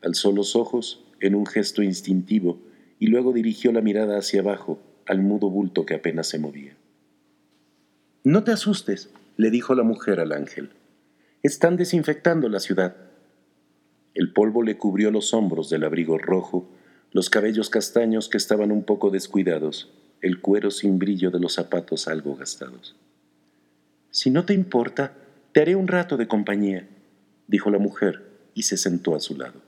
Alzó 0.00 0.30
los 0.30 0.54
ojos 0.54 1.04
en 1.20 1.34
un 1.34 1.44
gesto 1.44 1.82
instintivo 1.82 2.60
y 3.00 3.08
luego 3.08 3.32
dirigió 3.32 3.72
la 3.72 3.80
mirada 3.80 4.16
hacia 4.16 4.42
abajo 4.42 4.78
al 5.06 5.22
mudo 5.22 5.50
bulto 5.50 5.84
que 5.84 5.94
apenas 5.94 6.28
se 6.28 6.38
movía. 6.38 6.76
No 8.22 8.44
te 8.44 8.52
asustes, 8.52 9.10
le 9.36 9.50
dijo 9.50 9.74
la 9.74 9.82
mujer 9.82 10.20
al 10.20 10.30
ángel. 10.30 10.70
Están 11.42 11.76
desinfectando 11.76 12.48
la 12.48 12.60
ciudad. 12.60 12.94
El 14.14 14.32
polvo 14.32 14.62
le 14.62 14.76
cubrió 14.76 15.10
los 15.10 15.32
hombros 15.32 15.70
del 15.70 15.84
abrigo 15.84 16.18
rojo, 16.18 16.68
los 17.12 17.30
cabellos 17.30 17.70
castaños 17.70 18.28
que 18.28 18.36
estaban 18.36 18.70
un 18.72 18.84
poco 18.84 19.10
descuidados, 19.10 19.90
el 20.20 20.40
cuero 20.40 20.70
sin 20.70 20.98
brillo 20.98 21.30
de 21.30 21.40
los 21.40 21.54
zapatos 21.54 22.08
algo 22.08 22.36
gastados. 22.36 22.96
Si 24.10 24.30
no 24.30 24.44
te 24.44 24.54
importa, 24.54 25.14
te 25.52 25.60
haré 25.60 25.76
un 25.76 25.88
rato 25.88 26.16
de 26.16 26.28
compañía, 26.28 26.86
dijo 27.46 27.70
la 27.70 27.78
mujer 27.78 28.22
y 28.54 28.62
se 28.62 28.76
sentó 28.76 29.14
a 29.14 29.20
su 29.20 29.36
lado. 29.36 29.60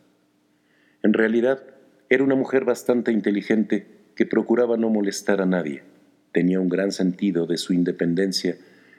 En 1.02 1.12
realidad, 1.12 1.62
era 2.08 2.24
una 2.24 2.34
mujer 2.34 2.64
bastante 2.64 3.12
inteligente 3.12 3.86
que 4.14 4.26
procuraba 4.26 4.76
no 4.76 4.90
molestar 4.90 5.40
a 5.40 5.46
nadie. 5.46 5.82
Tenía 6.32 6.60
un 6.60 6.68
gran 6.68 6.92
sentido 6.92 7.46
de 7.46 7.56
su 7.56 7.72
independencia, 7.72 8.56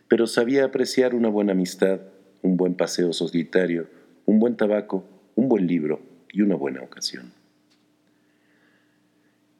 pero 0.08 0.28
sabía 0.28 0.66
apreciar 0.66 1.16
una 1.16 1.30
buena 1.30 1.54
amistad, 1.54 2.00
un 2.42 2.58
buen 2.58 2.76
paseo 2.76 3.14
solitario, 3.14 3.88
un 4.26 4.40
buen 4.40 4.56
tabaco, 4.56 5.06
un 5.36 5.50
buen 5.50 5.68
libro 5.68 6.02
y 6.32 6.42
una 6.42 6.56
buena 6.56 6.82
ocasión. 6.82 7.34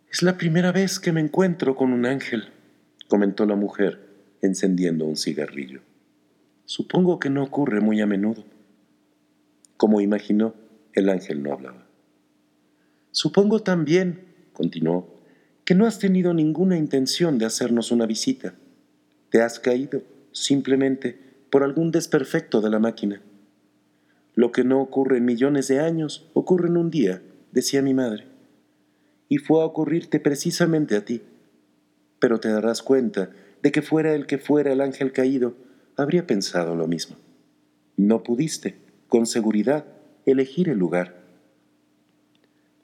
Es 0.10 0.24
la 0.24 0.38
primera 0.38 0.72
vez 0.72 1.00
que 1.00 1.12
me 1.12 1.22
encuentro 1.22 1.76
con 1.76 1.92
un 1.92 2.06
ángel, 2.06 2.50
comentó 3.08 3.46
la 3.46 3.56
mujer, 3.56 4.00
encendiendo 4.42 5.06
un 5.06 5.18
cigarrillo. 5.18 5.82
Supongo 6.66 7.20
que 7.20 7.30
no 7.30 7.44
ocurre 7.44 7.82
muy 7.82 8.02
a 8.02 8.06
menudo. 8.06 8.44
Como 9.78 10.02
imaginó, 10.02 10.56
el 10.94 11.10
ángel 11.10 11.44
no 11.44 11.52
hablaba. 11.52 11.86
Supongo 13.12 13.62
también, 13.62 14.22
continuó, 14.54 15.16
que 15.66 15.76
no 15.76 15.86
has 15.86 16.00
tenido 16.00 16.34
ninguna 16.34 16.78
intención 16.78 17.38
de 17.38 17.46
hacernos 17.46 17.92
una 17.92 18.06
visita. 18.06 18.56
Te 19.30 19.42
has 19.42 19.60
caído, 19.60 20.04
simplemente, 20.32 21.20
por 21.50 21.64
algún 21.64 21.92
desperfecto 21.92 22.62
de 22.62 22.70
la 22.70 22.80
máquina. 22.80 23.22
Lo 24.36 24.52
que 24.52 24.66
no 24.66 24.82
ocurre 24.82 25.18
en 25.18 25.26
millones 25.26 25.70
de 25.70 25.80
años 25.80 26.30
ocurre 26.34 26.68
en 26.68 26.78
un 26.78 26.92
día, 26.92 27.22
decía 27.52 27.82
mi 27.82 27.94
madre. 27.94 28.26
Y 29.30 29.38
fue 29.38 29.62
a 29.62 29.66
ocurrirte 29.66 30.20
precisamente 30.20 30.98
a 30.98 31.06
ti. 31.06 31.22
Pero 32.20 32.40
te 32.42 32.50
darás 32.50 32.84
cuenta 32.84 33.32
de 33.64 33.72
que 33.72 33.82
fuera 33.82 34.14
el 34.14 34.28
que 34.28 34.38
fuera 34.38 34.74
el 34.74 34.82
ángel 34.82 35.14
caído, 35.14 35.56
habría 35.96 36.28
pensado 36.28 36.76
lo 36.76 36.88
mismo. 36.88 37.16
No 37.96 38.24
pudiste, 38.24 38.76
con 39.08 39.26
seguridad, 39.26 39.86
elegir 40.26 40.68
el 40.68 40.78
lugar. 40.78 41.24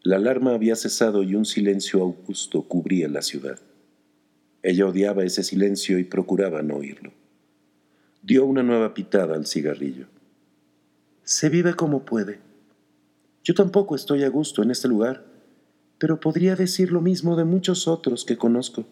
La 0.03 0.15
alarma 0.15 0.53
había 0.53 0.75
cesado 0.75 1.21
y 1.21 1.35
un 1.35 1.45
silencio 1.45 2.01
augusto 2.01 2.63
cubría 2.63 3.09
la 3.09 3.21
ciudad. 3.21 3.59
Ella 4.63 4.87
odiaba 4.87 5.23
ese 5.25 5.43
silencio 5.43 5.99
y 5.99 6.05
procuraba 6.05 6.61
no 6.61 6.77
oírlo. 6.77 7.11
Dio 8.23 8.45
una 8.45 8.63
nueva 8.63 8.93
pitada 8.93 9.35
al 9.35 9.45
cigarrillo. 9.45 10.07
Se 11.31 11.47
vive 11.47 11.75
como 11.75 12.03
puede. 12.03 12.39
Yo 13.41 13.53
tampoco 13.53 13.95
estoy 13.95 14.23
a 14.23 14.29
gusto 14.29 14.63
en 14.63 14.69
este 14.69 14.89
lugar, 14.89 15.23
pero 15.97 16.19
podría 16.19 16.57
decir 16.57 16.91
lo 16.91 16.99
mismo 16.99 17.37
de 17.37 17.45
muchos 17.45 17.87
otros 17.87 18.25
que 18.25 18.35
conozco. 18.35 18.83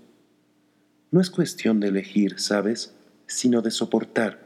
No 1.11 1.19
es 1.19 1.29
cuestión 1.31 1.81
de 1.81 1.89
elegir, 1.89 2.39
¿sabes?, 2.39 2.95
sino 3.27 3.61
de 3.61 3.71
soportar. 3.71 4.39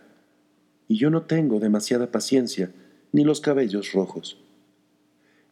Y 0.88 0.98
yo 0.98 1.12
no 1.12 1.22
tengo 1.28 1.60
demasiada 1.60 2.10
paciencia, 2.10 2.72
ni 3.12 3.24
los 3.24 3.42
cabellos 3.42 3.94
rojos. 3.94 4.40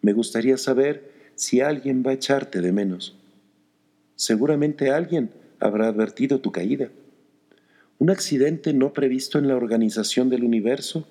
Me 0.02 0.14
gustaría 0.14 0.58
saber 0.58 1.12
si 1.36 1.62
alguien 1.62 2.02
va 2.04 2.10
a 2.10 2.16
echarte 2.16 2.60
de 2.62 2.72
menos. 2.72 3.20
Seguramente 4.16 4.90
alguien 4.90 5.30
habrá 5.60 5.90
advertido 5.90 6.42
tu 6.42 6.52
caída. 6.52 6.90
Un 8.00 8.10
accidente 8.10 8.74
no 8.74 8.94
previsto 8.94 9.38
en 9.38 9.48
la 9.48 9.56
organización 9.56 10.32
del 10.32 10.44
universo, 10.44 11.08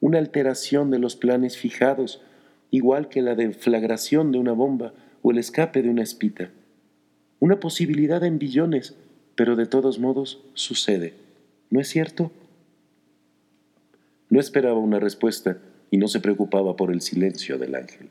una 0.00 0.18
alteración 0.18 0.90
de 0.90 0.98
los 0.98 1.16
planes 1.16 1.56
fijados, 1.56 2.22
igual 2.70 3.08
que 3.08 3.22
la 3.22 3.34
deflagración 3.34 4.32
de 4.32 4.38
una 4.38 4.52
bomba 4.52 4.94
o 5.22 5.30
el 5.30 5.38
escape 5.38 5.82
de 5.82 5.90
una 5.90 6.02
espita. 6.02 6.50
Una 7.38 7.60
posibilidad 7.60 8.24
en 8.24 8.38
billones, 8.38 8.94
pero 9.34 9.56
de 9.56 9.66
todos 9.66 9.98
modos 9.98 10.42
sucede. 10.54 11.14
¿No 11.70 11.80
es 11.80 11.88
cierto? 11.88 12.32
No 14.28 14.40
esperaba 14.40 14.78
una 14.78 15.00
respuesta 15.00 15.58
y 15.90 15.96
no 15.96 16.08
se 16.08 16.20
preocupaba 16.20 16.76
por 16.76 16.92
el 16.92 17.00
silencio 17.00 17.58
del 17.58 17.74
ángel. 17.74 18.10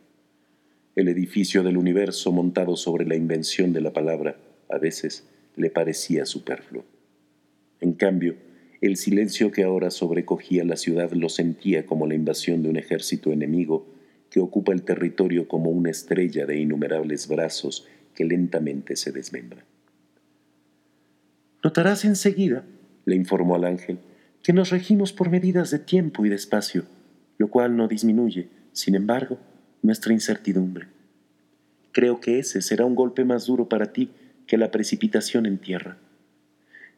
El 0.95 1.07
edificio 1.07 1.63
del 1.63 1.77
universo 1.77 2.31
montado 2.31 2.75
sobre 2.75 3.05
la 3.05 3.15
invención 3.15 3.73
de 3.73 3.81
la 3.81 3.93
palabra 3.93 4.35
a 4.69 4.77
veces 4.77 5.27
le 5.55 5.69
parecía 5.69 6.25
superfluo. 6.25 6.83
En 7.79 7.93
cambio, 7.93 8.35
el 8.81 8.95
silencio 8.95 9.51
que 9.51 9.63
ahora 9.63 9.91
sobrecogía 9.91 10.63
la 10.63 10.77
ciudad 10.77 11.11
lo 11.11 11.27
sentía 11.29 11.85
como 11.85 12.07
la 12.07 12.15
invasión 12.15 12.63
de 12.63 12.69
un 12.69 12.77
ejército 12.77 13.31
enemigo 13.31 13.87
que 14.29 14.39
ocupa 14.39 14.71
el 14.71 14.83
territorio 14.83 15.47
como 15.47 15.69
una 15.69 15.89
estrella 15.89 16.45
de 16.45 16.59
innumerables 16.59 17.27
brazos 17.27 17.87
que 18.15 18.23
lentamente 18.23 18.95
se 18.95 19.11
desmembra. 19.11 19.65
Notarás 21.63 22.05
enseguida, 22.05 22.63
le 23.05 23.15
informó 23.15 23.55
al 23.55 23.65
ángel, 23.65 23.99
que 24.43 24.53
nos 24.53 24.69
regimos 24.69 25.11
por 25.11 25.29
medidas 25.29 25.71
de 25.71 25.79
tiempo 25.79 26.25
y 26.25 26.29
de 26.29 26.35
espacio, 26.35 26.85
lo 27.37 27.49
cual 27.49 27.75
no 27.75 27.87
disminuye, 27.87 28.47
sin 28.71 28.95
embargo, 28.95 29.39
nuestra 29.81 30.13
incertidumbre. 30.13 30.87
Creo 31.91 32.21
que 32.21 32.39
ese 32.39 32.61
será 32.61 32.85
un 32.85 32.95
golpe 32.95 33.25
más 33.25 33.45
duro 33.45 33.67
para 33.67 33.91
ti 33.91 34.11
que 34.47 34.57
la 34.57 34.71
precipitación 34.71 35.45
en 35.45 35.57
tierra. 35.57 35.97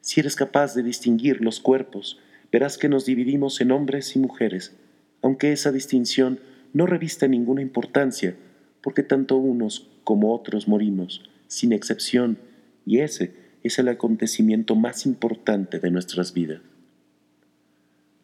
Si 0.01 0.19
eres 0.19 0.35
capaz 0.35 0.73
de 0.73 0.81
distinguir 0.81 1.41
los 1.41 1.59
cuerpos, 1.59 2.19
verás 2.51 2.77
que 2.77 2.89
nos 2.89 3.05
dividimos 3.05 3.61
en 3.61 3.71
hombres 3.71 4.15
y 4.15 4.19
mujeres, 4.19 4.75
aunque 5.21 5.51
esa 5.51 5.71
distinción 5.71 6.39
no 6.73 6.87
revista 6.87 7.27
ninguna 7.27 7.61
importancia, 7.61 8.35
porque 8.81 9.03
tanto 9.03 9.37
unos 9.37 9.89
como 10.03 10.33
otros 10.33 10.67
morimos, 10.67 11.29
sin 11.47 11.71
excepción, 11.71 12.39
y 12.85 12.99
ese 12.99 13.33
es 13.63 13.77
el 13.77 13.89
acontecimiento 13.89 14.75
más 14.75 15.05
importante 15.05 15.79
de 15.79 15.91
nuestras 15.91 16.33
vidas. 16.33 16.61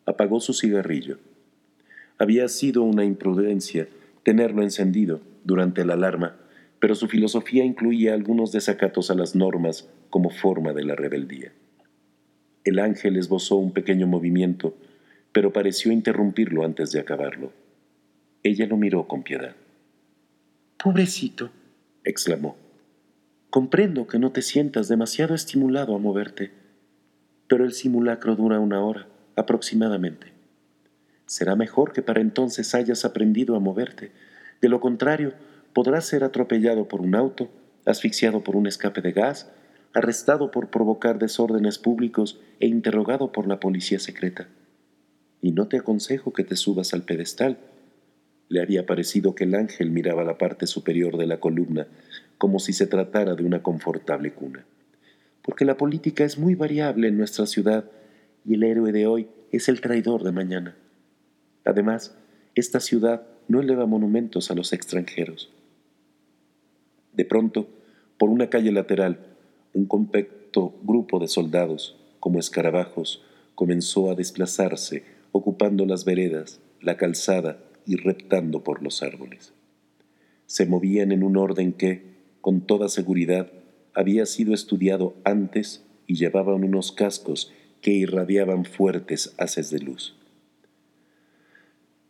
Apagó 0.05 0.39
su 0.39 0.53
cigarrillo. 0.53 1.19
Había 2.17 2.47
sido 2.47 2.81
una 2.81 3.05
imprudencia 3.05 3.87
tenerlo 4.23 4.63
encendido 4.63 5.21
durante 5.43 5.85
la 5.85 5.93
alarma, 5.93 6.37
pero 6.79 6.95
su 6.95 7.07
filosofía 7.07 7.63
incluía 7.63 8.15
algunos 8.15 8.51
desacatos 8.51 9.11
a 9.11 9.15
las 9.15 9.35
normas 9.35 9.87
como 10.09 10.31
forma 10.31 10.73
de 10.73 10.83
la 10.83 10.95
rebeldía. 10.95 11.51
El 12.67 12.79
ángel 12.79 13.15
esbozó 13.15 13.55
un 13.55 13.71
pequeño 13.71 14.07
movimiento, 14.07 14.75
pero 15.31 15.53
pareció 15.53 15.93
interrumpirlo 15.93 16.65
antes 16.65 16.91
de 16.91 16.99
acabarlo. 16.99 17.53
Ella 18.43 18.67
lo 18.67 18.75
miró 18.75 19.07
con 19.07 19.23
piedad. 19.23 19.55
Pobrecito, 20.75 21.49
exclamó. 22.03 22.57
Comprendo 23.49 24.05
que 24.05 24.19
no 24.19 24.33
te 24.33 24.41
sientas 24.41 24.89
demasiado 24.89 25.33
estimulado 25.33 25.95
a 25.95 25.99
moverte, 25.99 26.51
pero 27.47 27.63
el 27.63 27.71
simulacro 27.71 28.35
dura 28.35 28.59
una 28.59 28.83
hora 28.83 29.07
aproximadamente. 29.37 30.33
Será 31.25 31.55
mejor 31.55 31.93
que 31.93 32.01
para 32.01 32.19
entonces 32.19 32.75
hayas 32.75 33.05
aprendido 33.05 33.55
a 33.55 33.61
moverte. 33.61 34.11
De 34.59 34.67
lo 34.67 34.81
contrario, 34.81 35.31
podrás 35.71 36.05
ser 36.05 36.25
atropellado 36.25 36.89
por 36.89 36.99
un 36.99 37.15
auto, 37.15 37.49
asfixiado 37.85 38.43
por 38.43 38.57
un 38.57 38.67
escape 38.67 38.99
de 39.01 39.13
gas, 39.13 39.49
arrestado 39.93 40.51
por 40.51 40.69
provocar 40.69 41.19
desórdenes 41.19 41.79
públicos 41.79 42.39
e 42.59 42.67
interrogado 42.67 43.31
por 43.31 43.47
la 43.47 43.59
policía 43.59 43.99
secreta. 43.99 44.47
Y 45.41 45.51
no 45.51 45.67
te 45.67 45.77
aconsejo 45.77 46.33
que 46.33 46.43
te 46.43 46.55
subas 46.55 46.93
al 46.93 47.03
pedestal. 47.03 47.57
Le 48.49 48.61
había 48.61 48.85
parecido 48.85 49.35
que 49.35 49.43
el 49.43 49.55
ángel 49.55 49.91
miraba 49.91 50.23
la 50.23 50.37
parte 50.37 50.67
superior 50.67 51.17
de 51.17 51.27
la 51.27 51.39
columna 51.39 51.87
como 52.37 52.59
si 52.59 52.73
se 52.73 52.87
tratara 52.87 53.35
de 53.35 53.43
una 53.43 53.63
confortable 53.63 54.33
cuna. 54.33 54.65
Porque 55.41 55.65
la 55.65 55.77
política 55.77 56.23
es 56.23 56.37
muy 56.37 56.55
variable 56.55 57.07
en 57.07 57.17
nuestra 57.17 57.45
ciudad 57.45 57.85
y 58.45 58.55
el 58.55 58.63
héroe 58.63 58.91
de 58.91 59.07
hoy 59.07 59.27
es 59.51 59.69
el 59.69 59.81
traidor 59.81 60.23
de 60.23 60.31
mañana. 60.31 60.75
Además, 61.65 62.15
esta 62.55 62.79
ciudad 62.79 63.23
no 63.47 63.61
eleva 63.61 63.85
monumentos 63.85 64.51
a 64.51 64.55
los 64.55 64.73
extranjeros. 64.73 65.51
De 67.13 67.25
pronto, 67.25 67.67
por 68.17 68.29
una 68.29 68.49
calle 68.49 68.71
lateral, 68.71 69.19
un 69.77 69.85
compacto 69.85 70.73
grupo 70.81 71.19
de 71.19 71.27
soldados, 71.27 71.95
como 72.19 72.39
escarabajos, 72.39 73.21
comenzó 73.53 74.09
a 74.09 74.15
desplazarse, 74.15 75.03
ocupando 75.31 75.85
las 75.85 76.03
veredas, 76.03 76.59
la 76.81 76.97
calzada 76.97 77.59
y 77.85 77.95
reptando 77.95 78.63
por 78.63 78.81
los 78.81 79.03
árboles. 79.03 79.53
Se 80.47 80.65
movían 80.65 81.11
en 81.11 81.21
un 81.21 81.37
orden 81.37 81.73
que, 81.73 82.15
con 82.41 82.61
toda 82.61 82.89
seguridad, 82.89 83.51
había 83.93 84.25
sido 84.25 84.55
estudiado 84.55 85.13
antes 85.23 85.83
y 86.07 86.15
llevaban 86.15 86.63
unos 86.63 86.91
cascos 86.91 87.53
que 87.79 87.91
irradiaban 87.91 88.65
fuertes 88.65 89.35
haces 89.37 89.69
de 89.69 89.79
luz. 89.79 90.15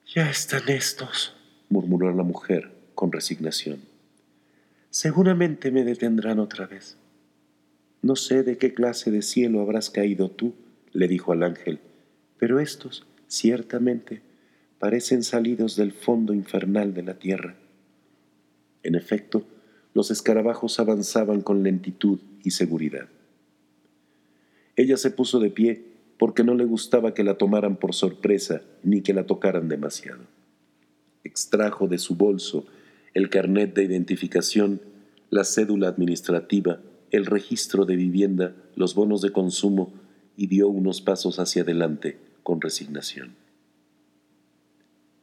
Ya 0.06 0.30
están 0.30 0.69
estos, 0.69 1.36
murmuró 1.67 2.13
la 2.15 2.23
mujer 2.23 2.71
con 2.95 3.12
resignación. 3.12 3.82
Seguramente 4.89 5.69
me 5.69 5.84
detendrán 5.84 6.39
otra 6.39 6.65
vez. 6.65 6.97
No 8.01 8.15
sé 8.15 8.43
de 8.43 8.57
qué 8.57 8.73
clase 8.73 9.12
de 9.12 9.21
cielo 9.21 9.62
habrás 9.62 9.89
caído 9.89 10.29
tú, 10.29 10.53
le 10.93 11.07
dijo 11.07 11.31
al 11.31 11.43
ángel, 11.43 11.79
pero 12.38 12.60
estos, 12.60 13.05
ciertamente, 13.27 14.21
parecen 14.79 15.23
salidos 15.23 15.75
del 15.75 15.91
fondo 15.91 16.33
infernal 16.33 16.93
de 16.93 17.03
la 17.03 17.15
tierra. 17.15 17.55
En 18.83 18.95
efecto, 18.95 19.43
los 19.93 20.12
escarabajos 20.12 20.79
avanzaban 20.79 21.41
con 21.41 21.63
lentitud 21.63 22.19
y 22.43 22.51
seguridad. 22.51 23.10
Ella 24.75 24.97
se 24.97 25.10
puso 25.10 25.39
de 25.39 25.49
pie 25.49 25.83
porque 26.19 26.43
no 26.43 26.53
le 26.53 26.65
gustaba 26.65 27.13
que 27.13 27.23
la 27.23 27.38
tomaran 27.38 27.77
por 27.77 27.93
sorpresa 27.93 28.62
ni 28.83 29.01
que 29.01 29.13
la 29.13 29.25
tocaran 29.25 29.67
demasiado. 29.67 30.21
Extrajo 31.23 31.88
de 31.88 31.97
su 31.97 32.15
bolso 32.15 32.65
el 33.17 33.29
carnet 33.29 33.73
de 33.73 33.83
identificación, 33.83 34.79
la 35.31 35.43
cédula 35.43 35.88
administrativa, 35.88 36.79
el 37.11 37.25
registro 37.25 37.85
de 37.85 37.95
vivienda, 37.95 38.55
los 38.75 38.95
bonos 38.95 39.21
de 39.21 39.31
consumo 39.31 39.93
y 40.35 40.47
dio 40.47 40.67
unos 40.67 41.01
pasos 41.01 41.39
hacia 41.39 41.63
adelante 41.63 42.17
con 42.43 42.61
resignación. 42.61 43.35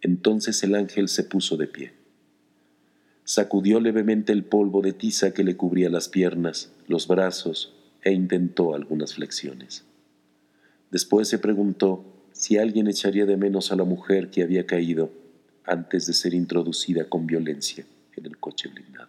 Entonces 0.01 0.63
el 0.63 0.75
ángel 0.75 1.09
se 1.09 1.25
puso 1.25 1.57
de 1.57 1.67
pie. 1.67 1.93
Sacudió 3.25 3.81
levemente 3.81 4.33
el 4.33 4.45
polvo 4.45 4.83
de 4.83 4.93
tiza 4.93 5.33
que 5.33 5.45
le 5.45 5.57
cubría 5.57 5.89
las 5.89 6.09
piernas, 6.09 6.73
los 6.89 7.09
brazos, 7.09 7.75
e 8.03 8.13
intentó 8.13 8.75
algunas 8.75 9.15
flexiones. 9.15 9.85
Después 10.91 11.27
se 11.29 11.39
preguntó 11.39 12.05
si 12.33 12.59
alguien 12.59 12.87
echaría 12.87 13.25
de 13.25 13.39
menos 13.39 13.73
a 13.73 13.77
la 13.77 13.85
mujer 13.85 14.29
que 14.31 14.43
había 14.43 14.67
caído 14.67 15.11
antes 15.65 16.07
de 16.07 16.13
ser 16.13 16.35
introducida 16.35 17.09
con 17.09 17.27
violencia 17.27 17.87
en 18.15 18.27
el 18.27 18.37
coche 18.39 18.69
blindado. 18.69 19.09